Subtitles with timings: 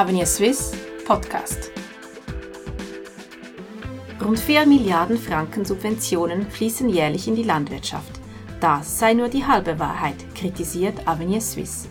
[0.00, 0.72] Avenir Swiss
[1.04, 1.70] Podcast.
[4.24, 8.18] Rund 4 Milliarden Franken Subventionen fließen jährlich in die Landwirtschaft.
[8.60, 11.86] Das sei nur die halbe Wahrheit, kritisiert Avenir Swiss.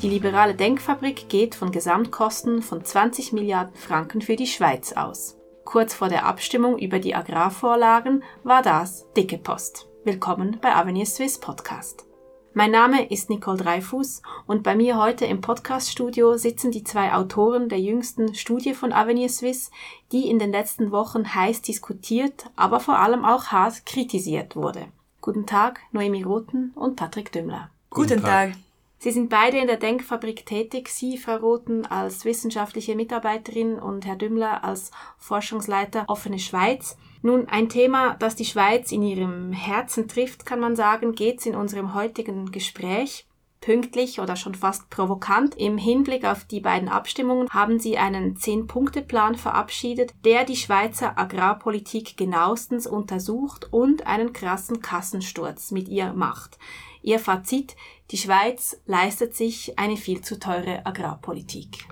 [0.00, 5.36] Die liberale Denkfabrik geht von Gesamtkosten von 20 Milliarden Franken für die Schweiz aus.
[5.66, 9.86] Kurz vor der Abstimmung über die Agrarvorlagen war das dicke Post.
[10.04, 12.06] Willkommen bei Avenir Swiss Podcast.
[12.52, 17.68] Mein Name ist Nicole Dreifuß und bei mir heute im Podcaststudio sitzen die zwei Autoren
[17.68, 19.70] der jüngsten Studie von Avenir Suisse,
[20.10, 24.86] die in den letzten Wochen heiß diskutiert, aber vor allem auch hart kritisiert wurde.
[25.20, 27.70] Guten Tag, Noemi Roten und Patrick Dümmler.
[27.88, 28.54] Guten Tag.
[28.98, 34.16] Sie sind beide in der Denkfabrik tätig, Sie, Frau Roten, als wissenschaftliche Mitarbeiterin und Herr
[34.16, 36.98] Dümmler als Forschungsleiter Offene Schweiz.
[37.22, 41.54] Nun, ein Thema, das die Schweiz in ihrem Herzen trifft, kann man sagen, geht's in
[41.54, 43.26] unserem heutigen Gespräch.
[43.60, 49.34] Pünktlich oder schon fast provokant im Hinblick auf die beiden Abstimmungen haben sie einen Zehn-Punkte-Plan
[49.34, 56.58] verabschiedet, der die Schweizer Agrarpolitik genauestens untersucht und einen krassen Kassensturz mit ihr macht.
[57.02, 57.76] Ihr Fazit,
[58.10, 61.86] die Schweiz leistet sich eine viel zu teure Agrarpolitik.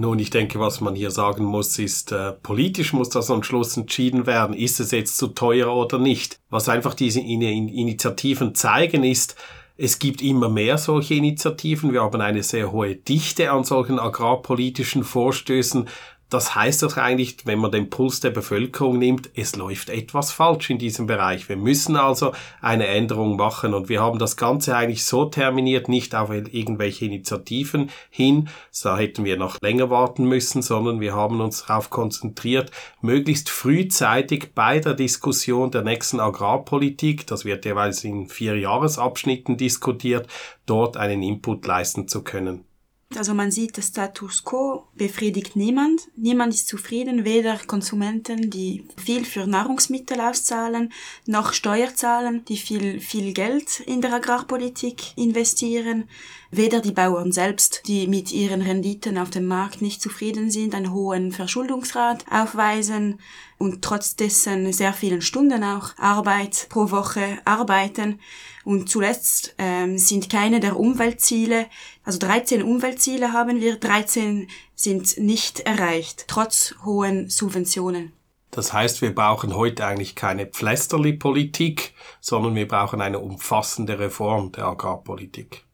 [0.00, 3.76] Nun, ich denke, was man hier sagen muss, ist, äh, politisch muss das am Schluss
[3.76, 6.40] entschieden werden, ist es jetzt zu teuer oder nicht.
[6.48, 9.36] Was einfach diese In Initiativen zeigen, ist,
[9.76, 11.92] es gibt immer mehr solche Initiativen.
[11.92, 15.86] Wir haben eine sehr hohe Dichte an solchen agrarpolitischen Vorstößen.
[16.30, 20.70] Das heißt doch eigentlich, wenn man den Puls der Bevölkerung nimmt, es läuft etwas falsch
[20.70, 21.48] in diesem Bereich.
[21.48, 26.14] Wir müssen also eine Änderung machen und wir haben das Ganze eigentlich so terminiert, nicht
[26.14, 28.48] auf irgendwelche Initiativen hin,
[28.80, 32.70] da hätten wir noch länger warten müssen, sondern wir haben uns darauf konzentriert,
[33.00, 40.28] möglichst frühzeitig bei der Diskussion der nächsten Agrarpolitik, das wird jeweils in vier Jahresabschnitten diskutiert,
[40.64, 42.69] dort einen Input leisten zu können.
[43.16, 46.02] Also man sieht, der Status quo befriedigt niemand.
[46.14, 50.92] Niemand ist zufrieden, weder Konsumenten, die viel für Nahrungsmittel auszahlen,
[51.26, 56.08] noch Steuerzahlen, die viel, viel Geld in der Agrarpolitik investieren,
[56.52, 60.92] weder die Bauern selbst, die mit ihren Renditen auf dem Markt nicht zufrieden sind, einen
[60.92, 63.18] hohen Verschuldungsrat aufweisen
[63.58, 68.20] und trotz dessen sehr vielen Stunden auch Arbeit pro Woche arbeiten.
[68.64, 71.66] Und zuletzt ähm, sind keine der Umweltziele,
[72.04, 78.12] also 13 Umweltziele haben wir, 13 sind nicht erreicht, trotz hohen Subventionen.
[78.50, 84.64] Das heißt, wir brauchen heute eigentlich keine Pflästerli-Politik, sondern wir brauchen eine umfassende Reform der
[84.64, 85.64] Agrarpolitik.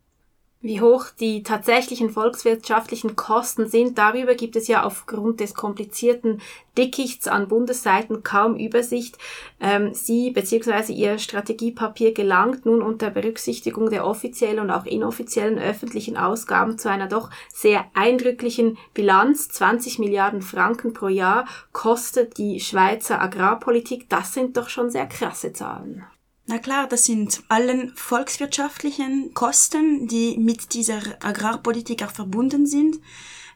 [0.63, 6.41] Wie hoch die tatsächlichen volkswirtschaftlichen Kosten sind, darüber gibt es ja aufgrund des komplizierten
[6.79, 9.19] Dickichts an Bundesseiten kaum Übersicht.
[9.61, 10.95] Ähm, Sie bzw.
[10.95, 17.07] Ihr Strategiepapier gelangt nun unter Berücksichtigung der offiziellen und auch inoffiziellen öffentlichen Ausgaben zu einer
[17.07, 19.51] doch sehr eindrücklichen Bilanz.
[19.51, 24.09] 20 Milliarden Franken pro Jahr kostet die Schweizer Agrarpolitik.
[24.09, 26.07] Das sind doch schon sehr krasse Zahlen.
[26.49, 33.01] Na klar, das sind allen volkswirtschaftlichen Kosten, die mit dieser Agrarpolitik auch verbunden sind.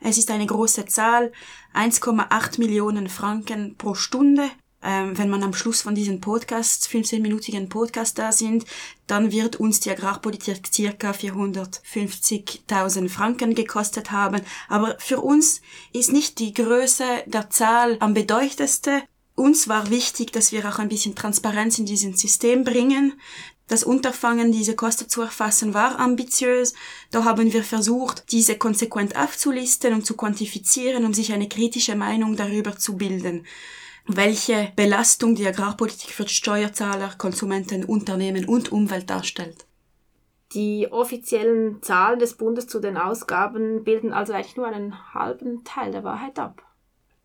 [0.01, 1.31] Es ist eine große Zahl,
[1.73, 4.51] 1,8 Millionen Franken pro Stunde.
[4.83, 8.65] Ähm, wenn man am Schluss von diesem Podcast, 15-minütigen Podcast da sind,
[9.07, 14.41] dann wird uns die Agrarpolitik circa 450.000 Franken gekostet haben.
[14.69, 15.61] Aber für uns
[15.93, 19.03] ist nicht die Größe der Zahl am bedeutendsten,
[19.41, 23.15] uns war wichtig, dass wir auch ein bisschen Transparenz in dieses System bringen.
[23.67, 26.75] Das Unterfangen, diese Kosten zu erfassen, war ambitiös.
[27.11, 32.37] Da haben wir versucht, diese konsequent aufzulisten und zu quantifizieren, um sich eine kritische Meinung
[32.37, 33.47] darüber zu bilden,
[34.07, 39.67] welche Belastung die Agrarpolitik für Steuerzahler, Konsumenten, Unternehmen und Umwelt darstellt.
[40.53, 45.93] Die offiziellen Zahlen des Bundes zu den Ausgaben bilden also eigentlich nur einen halben Teil
[45.93, 46.63] der Wahrheit ab.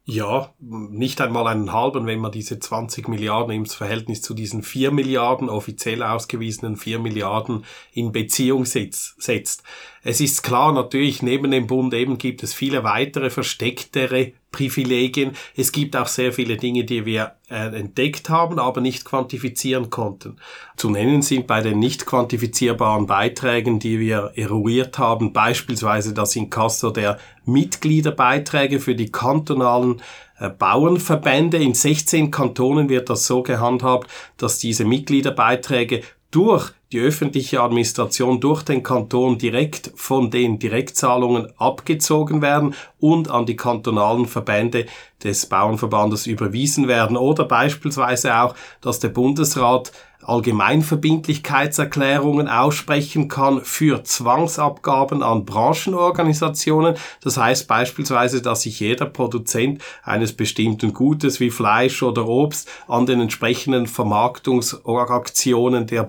[0.08, 4.92] Ja, nicht einmal einen halben, wenn man diese 20 Milliarden ins Verhältnis zu diesen 4
[4.92, 9.64] Milliarden, offiziell ausgewiesenen 4 Milliarden in Beziehung setzt.
[10.08, 15.32] Es ist klar, natürlich, neben dem Bund eben gibt es viele weitere verstecktere Privilegien.
[15.58, 20.38] Es gibt auch sehr viele Dinge, die wir äh, entdeckt haben, aber nicht quantifizieren konnten.
[20.78, 26.92] Zu nennen sind bei den nicht quantifizierbaren Beiträgen, die wir eruiert haben, beispielsweise das Inkasso
[26.92, 30.04] der Mitgliederbeiträge für die kantonalen
[30.38, 31.58] äh, Bauernverbände.
[31.58, 38.64] In 16 Kantonen wird das so gehandhabt, dass diese Mitgliederbeiträge durch die öffentliche Administration durch
[38.64, 44.86] den Kanton direkt von den Direktzahlungen abgezogen werden und an die kantonalen Verbände
[45.22, 49.92] des Bauernverbandes überwiesen werden oder beispielsweise auch, dass der Bundesrat
[50.26, 56.96] Allgemeinverbindlichkeitserklärungen aussprechen kann für Zwangsabgaben an Branchenorganisationen.
[57.22, 63.06] Das heißt beispielsweise, dass sich jeder Produzent eines bestimmten Gutes wie Fleisch oder Obst an
[63.06, 66.04] den entsprechenden Vermarktungsaktionen der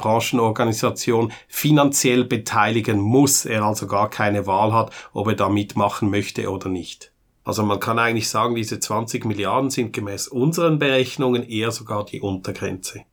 [0.76, 3.44] Branchenorganisation finanziell beteiligen muss.
[3.44, 7.12] Er also gar keine Wahl hat, ob er da mitmachen möchte oder nicht.
[7.44, 12.20] Also man kann eigentlich sagen, diese 20 Milliarden sind gemäß unseren Berechnungen eher sogar die
[12.20, 13.04] Untergrenze.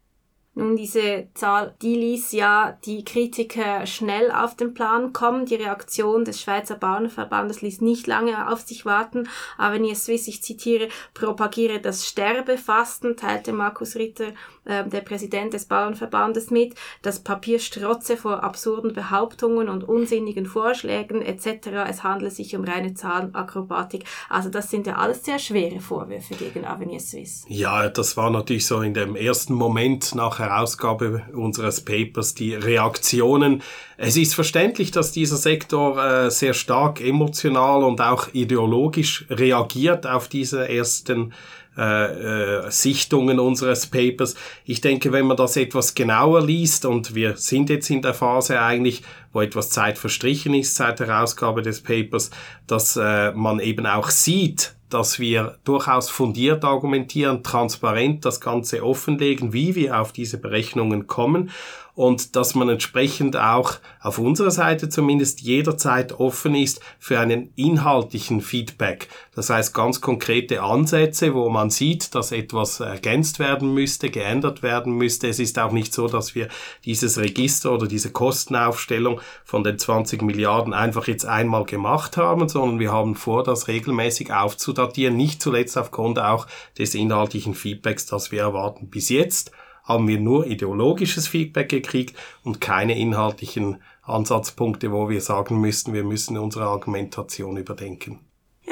[0.55, 5.47] Nun, diese Zahl, die ließ ja die Kritiker schnell auf den Plan kommen.
[5.47, 9.27] Die Reaktion des Schweizer Bauernverbandes ließ nicht lange auf sich warten.
[9.57, 14.33] Avenir Swiss, ich zitiere, propagiere das Sterbefasten, teilte Markus Ritter,
[14.65, 16.75] äh, der Präsident des Bauernverbandes, mit.
[17.01, 21.69] Das Papier strotze vor absurden Behauptungen und unsinnigen Vorschlägen etc.
[21.89, 24.05] Es handle sich um reine Zahlenakrobatik.
[24.29, 27.45] Also das sind ja alles sehr schwere Vorwürfe gegen Avenir Swiss.
[27.47, 33.61] Ja, das war natürlich so in dem ersten Moment nach Herausgabe unseres Papers die Reaktionen.
[33.97, 40.27] Es ist verständlich, dass dieser Sektor äh, sehr stark emotional und auch ideologisch reagiert auf
[40.27, 41.33] diese ersten
[41.77, 44.35] äh, äh, Sichtungen unseres Papers.
[44.65, 48.61] Ich denke, wenn man das etwas genauer liest, und wir sind jetzt in der Phase
[48.61, 52.29] eigentlich, wo etwas Zeit verstrichen ist seit der Herausgabe des Papers,
[52.67, 59.51] dass äh, man eben auch sieht, dass wir durchaus fundiert argumentieren, transparent das Ganze offenlegen,
[59.51, 61.49] wie wir auf diese Berechnungen kommen
[61.95, 68.41] und dass man entsprechend auch auf unserer Seite zumindest jederzeit offen ist für einen inhaltlichen
[68.41, 69.09] Feedback.
[69.35, 74.93] Das heißt ganz konkrete Ansätze, wo man sieht, dass etwas ergänzt werden müsste, geändert werden
[74.93, 75.27] müsste.
[75.27, 76.47] Es ist auch nicht so, dass wir
[76.83, 82.79] dieses Register oder diese Kostenaufstellung von den 20 Milliarden einfach jetzt einmal gemacht haben, sondern
[82.79, 86.47] wir haben vor, das regelmäßig aufzudatieren, nicht zuletzt aufgrund auch
[86.77, 88.89] des inhaltlichen Feedbacks, das wir erwarten.
[88.89, 89.51] Bis jetzt
[89.83, 96.03] haben wir nur ideologisches Feedback gekriegt und keine inhaltlichen Ansatzpunkte, wo wir sagen müssten, wir
[96.03, 98.19] müssen unsere Argumentation überdenken.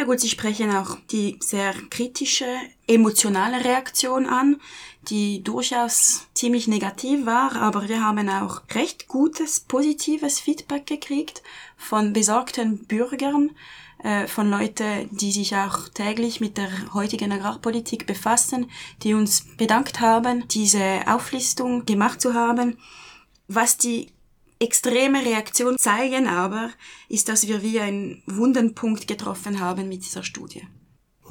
[0.02, 2.48] Ja gut, Sie sprechen auch die sehr kritische,
[2.88, 4.60] emotionale Reaktion an,
[5.10, 11.44] die durchaus ziemlich negativ war, aber wir haben auch recht gutes, positives Feedback gekriegt
[11.78, 13.52] von besorgten Bürgern,
[14.04, 18.72] äh, von Leuten, die sich auch täglich mit der heutigen Agrarpolitik befassen,
[19.04, 22.80] die uns bedankt haben, diese Auflistung gemacht zu haben.
[23.48, 24.08] Was die
[24.62, 26.70] extreme Reaktion zeigen aber,
[27.10, 30.62] ist, dass wir wie einen Wundenpunkt getroffen haben mit dieser Studie.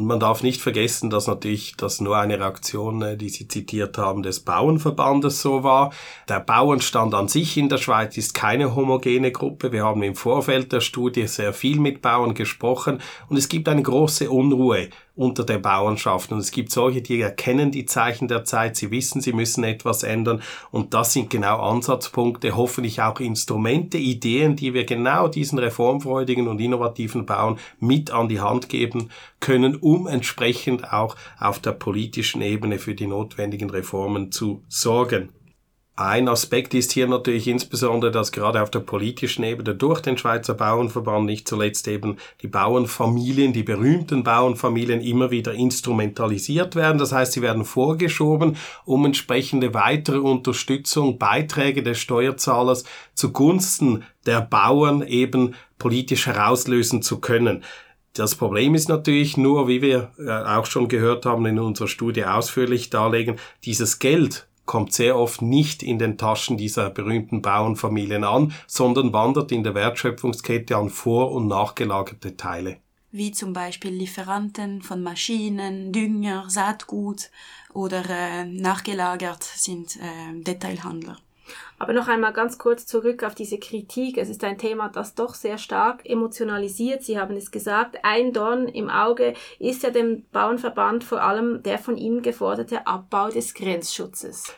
[0.01, 3.99] Und man darf nicht vergessen, dass natürlich das nur eine Reaktion, äh, die Sie zitiert
[3.99, 5.93] haben, des Bauernverbandes so war.
[6.27, 9.73] Der Bauernstand an sich in der Schweiz ist keine homogene Gruppe.
[9.73, 13.83] Wir haben im Vorfeld der Studie sehr viel mit Bauern gesprochen und es gibt eine
[13.83, 14.89] große Unruhe
[15.21, 16.33] unter der Bauernschaft.
[16.33, 20.03] Und es gibt solche, die erkennen die Zeichen der Zeit, sie wissen, sie müssen etwas
[20.03, 20.41] ändern.
[20.71, 26.59] Und das sind genau Ansatzpunkte, hoffentlich auch Instrumente, Ideen, die wir genau diesen reformfreudigen und
[26.59, 32.79] innovativen Bauern mit an die Hand geben können, um entsprechend auch auf der politischen Ebene
[32.79, 35.29] für die notwendigen Reformen zu sorgen.
[36.01, 40.55] Ein Aspekt ist hier natürlich insbesondere, dass gerade auf der politischen Ebene durch den Schweizer
[40.55, 46.97] Bauernverband nicht zuletzt eben die Bauernfamilien, die berühmten Bauernfamilien immer wieder instrumentalisiert werden.
[46.97, 48.57] Das heißt, sie werden vorgeschoben,
[48.87, 57.63] um entsprechende weitere Unterstützung, Beiträge des Steuerzahlers zugunsten der Bauern eben politisch herauslösen zu können.
[58.15, 62.25] Das Problem ist natürlich nur, wie wir äh, auch schon gehört haben in unserer Studie
[62.25, 68.53] ausführlich darlegen, dieses Geld kommt sehr oft nicht in den Taschen dieser berühmten Bauernfamilien an,
[68.69, 72.77] sondern wandert in der Wertschöpfungskette an vor- und nachgelagerte Teile.
[73.11, 77.31] Wie zum Beispiel Lieferanten von Maschinen, Dünger, Saatgut
[77.75, 81.17] oder äh, nachgelagert sind äh, Detailhandler.
[81.79, 84.19] Aber noch einmal ganz kurz zurück auf diese Kritik.
[84.19, 87.03] Es ist ein Thema, das doch sehr stark emotionalisiert.
[87.03, 91.79] Sie haben es gesagt, ein Dorn im Auge ist ja dem Bauernverband vor allem der
[91.79, 94.55] von Ihnen geforderte Abbau des Grenzschutzes.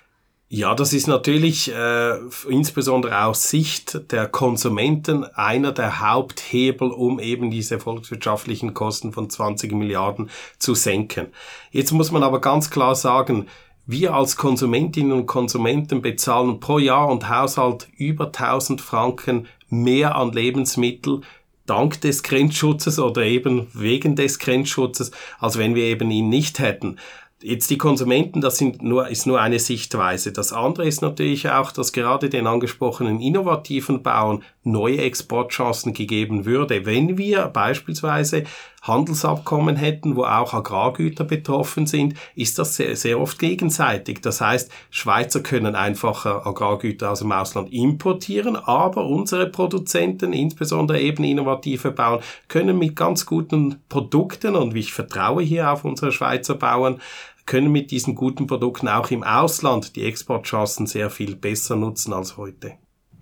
[0.54, 7.50] Ja, das ist natürlich äh, insbesondere aus Sicht der Konsumenten einer der Haupthebel, um eben
[7.50, 11.28] diese volkswirtschaftlichen Kosten von 20 Milliarden zu senken.
[11.70, 13.46] Jetzt muss man aber ganz klar sagen,
[13.86, 20.32] wir als Konsumentinnen und Konsumenten bezahlen pro Jahr und Haushalt über 1000 Franken mehr an
[20.32, 21.22] Lebensmittel
[21.66, 26.98] dank des Grenzschutzes oder eben wegen des Grenzschutzes, als wenn wir eben ihn nicht hätten.
[27.40, 30.32] Jetzt die Konsumenten, das sind nur, ist nur eine Sichtweise.
[30.32, 36.86] Das andere ist natürlich auch, dass gerade den angesprochenen innovativen Bauern neue Exportchancen gegeben würde,
[36.86, 38.44] wenn wir beispielsweise
[38.82, 44.20] Handelsabkommen hätten, wo auch Agrargüter betroffen sind, ist das sehr, sehr oft gegenseitig.
[44.22, 51.22] Das heißt, Schweizer können einfacher Agrargüter aus dem Ausland importieren, aber unsere Produzenten, insbesondere eben
[51.22, 57.00] innovative Bauern, können mit ganz guten Produkten, und ich vertraue hier auf unsere Schweizer Bauern,
[57.46, 62.36] können mit diesen guten Produkten auch im Ausland die Exportchancen sehr viel besser nutzen als
[62.36, 62.72] heute.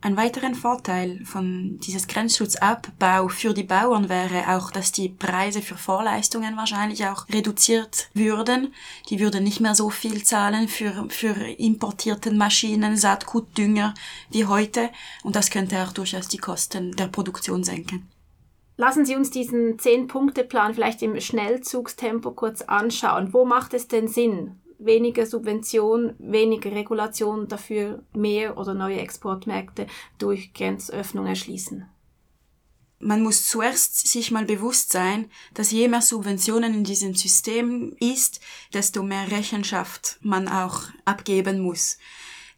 [0.02, 5.76] Ein weiterer Vorteil von dieses Grenzschutzabbau für die Bauern wäre auch, dass die Preise für
[5.76, 8.72] Vorleistungen wahrscheinlich auch reduziert würden.
[9.10, 13.92] Die würden nicht mehr so viel zahlen für, für importierten Maschinen, Saatgut, Dünger
[14.30, 14.88] wie heute.
[15.22, 18.08] Und das könnte auch durchaus die Kosten der Produktion senken.
[18.78, 23.34] Lassen Sie uns diesen Zehn-Punkte-Plan vielleicht im Schnellzugstempo kurz anschauen.
[23.34, 29.86] Wo macht es denn Sinn, weniger Subvention, weniger Regulation, dafür mehr oder neue Exportmärkte
[30.18, 31.86] durch Grenzöffnung erschließen?
[33.02, 38.40] Man muss zuerst sich mal bewusst sein, dass je mehr Subventionen in diesem System ist,
[38.74, 41.96] desto mehr Rechenschaft man auch abgeben muss.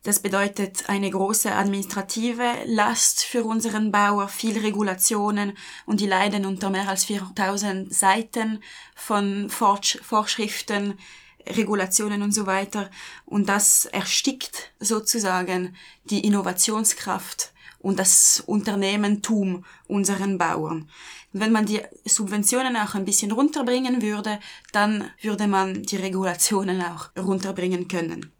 [0.02, 6.70] Das bedeutet eine große administrative Last für unseren Bauer, viel Regulationen und die leiden unter
[6.70, 8.60] mehr als 4000 Seiten
[8.96, 10.98] von Vorschriften,
[11.46, 12.90] Regulationen und so weiter.
[13.24, 20.88] Und das erstickt sozusagen die Innovationskraft und das Unternehmentum unseren Bauern.
[21.32, 24.38] Wenn man die Subventionen auch ein bisschen runterbringen würde,
[24.72, 28.32] dann würde man die Regulationen auch runterbringen können.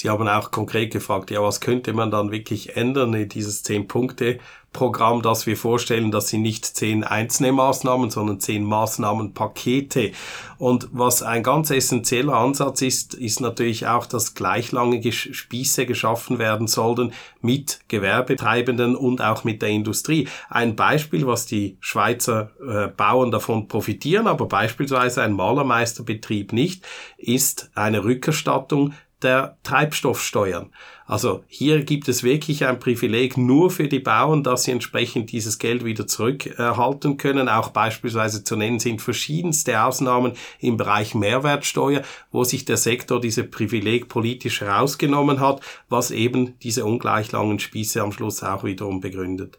[0.00, 5.22] Sie haben auch konkret gefragt, ja, was könnte man dann wirklich ändern in dieses Zehn-Punkte-Programm,
[5.22, 10.12] das wir vorstellen, dass sie nicht zehn einzelne Maßnahmen, sondern zehn Maßnahmenpakete.
[10.56, 16.38] Und was ein ganz essentieller Ansatz ist, ist natürlich auch, dass gleich lange Spieße geschaffen
[16.38, 20.28] werden sollten mit Gewerbetreibenden und auch mit der Industrie.
[20.48, 26.86] Ein Beispiel, was die Schweizer äh, Bauern davon profitieren, aber beispielsweise ein Malermeisterbetrieb nicht,
[27.16, 30.72] ist eine Rückerstattung der Treibstoffsteuern.
[31.06, 35.58] Also hier gibt es wirklich ein Privileg nur für die Bauern, dass sie entsprechend dieses
[35.58, 37.48] Geld wieder zurückerhalten können.
[37.48, 43.44] Auch beispielsweise zu nennen sind verschiedenste Ausnahmen im Bereich Mehrwertsteuer, wo sich der Sektor diese
[43.44, 49.58] Privileg politisch herausgenommen hat, was eben diese ungleich langen Spieße am Schluss auch wiederum begründet.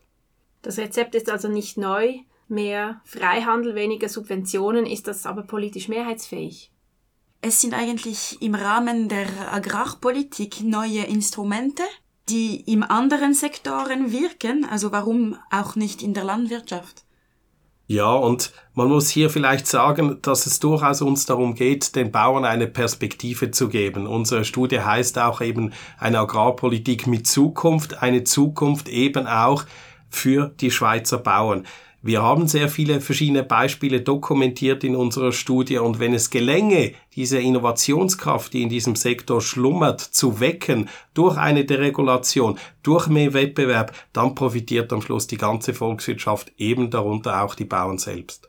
[0.61, 2.13] Das Rezept ist also nicht neu.
[2.47, 6.71] Mehr Freihandel, weniger Subventionen, ist das aber politisch mehrheitsfähig?
[7.41, 11.83] Es sind eigentlich im Rahmen der Agrarpolitik neue Instrumente,
[12.27, 17.05] die in anderen Sektoren wirken, also warum auch nicht in der Landwirtschaft?
[17.87, 22.43] Ja, und man muss hier vielleicht sagen, dass es durchaus uns darum geht, den Bauern
[22.45, 24.05] eine Perspektive zu geben.
[24.05, 29.63] Unsere Studie heißt auch eben eine Agrarpolitik mit Zukunft, eine Zukunft eben auch
[30.09, 31.65] für die Schweizer Bauern.
[32.01, 37.39] Wir haben sehr viele verschiedene Beispiele dokumentiert in unserer Studie und wenn es gelänge, diese
[37.39, 44.33] Innovationskraft, die in diesem Sektor schlummert, zu wecken durch eine Deregulation, durch mehr Wettbewerb, dann
[44.33, 48.48] profitiert am Schluss die ganze Volkswirtschaft, eben darunter auch die Bauern selbst.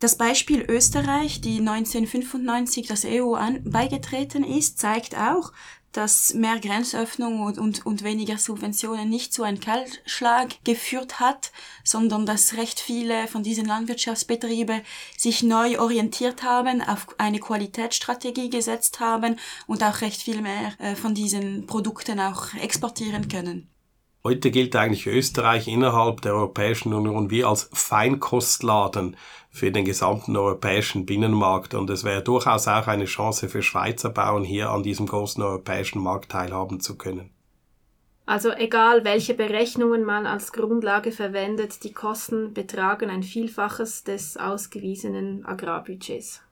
[0.00, 5.52] Das Beispiel Österreich, die 1995 das EU an, beigetreten ist, zeigt auch,
[5.90, 11.50] dass mehr Grenzöffnung und, und, und weniger Subventionen nicht zu einem Kaltschlag geführt hat,
[11.82, 14.82] sondern dass recht viele von diesen Landwirtschaftsbetrieben
[15.16, 19.34] sich neu orientiert haben, auf eine Qualitätsstrategie gesetzt haben
[19.66, 23.68] und auch recht viel mehr äh, von diesen Produkten auch exportieren können.
[24.28, 29.16] Heute gilt eigentlich Österreich innerhalb der Europäischen Union wie als Feinkostladen
[29.48, 31.72] für den gesamten europäischen Binnenmarkt.
[31.72, 36.02] Und es wäre durchaus auch eine Chance für Schweizer Bauern, hier an diesem großen europäischen
[36.02, 37.30] Markt teilhaben zu können.
[38.26, 45.46] Also egal, welche Berechnungen man als Grundlage verwendet, die Kosten betragen ein Vielfaches des ausgewiesenen
[45.46, 46.42] Agrarbudgets.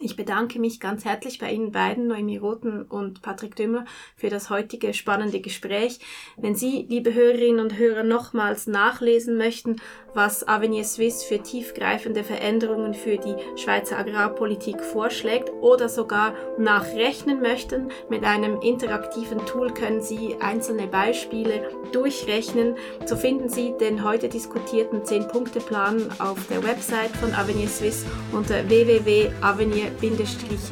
[0.00, 4.48] Ich bedanke mich ganz herzlich bei Ihnen beiden, Noemi Roten und Patrick Dümmler, für das
[4.48, 5.98] heutige spannende Gespräch.
[6.36, 9.80] Wenn Sie, liebe Hörerinnen und Hörer, nochmals nachlesen möchten,
[10.14, 17.88] was Avenir Suisse für tiefgreifende Veränderungen für die Schweizer Agrarpolitik vorschlägt oder sogar nachrechnen möchten,
[18.08, 22.76] mit einem interaktiven Tool können Sie einzelne Beispiele durchrechnen.
[23.04, 29.87] So finden Sie den heute diskutierten 10-Punkte-Plan auf der Website von Avenir Suisse unter www.avenir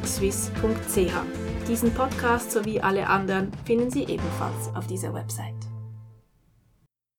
[0.07, 1.13] swiss.ch.
[1.69, 5.76] Diesen Podcast sowie alle anderen finden Sie ebenfalls auf dieser Website.